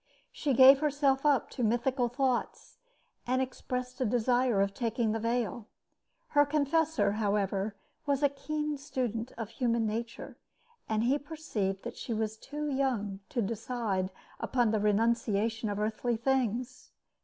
[0.31, 2.79] She gave herself up to mythical thoughts,
[3.27, 5.67] and expressed a desire of taking the veil.
[6.29, 7.75] Her confessor, however,
[8.07, 10.37] was a keen student of human nature,
[10.89, 14.09] and he perceived that she was too young to decide
[14.39, 16.89] upon the renunciation of earthly things.